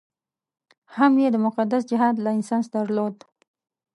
[0.95, 3.15] هم یې د مقدس جهاد لایسنس درلود.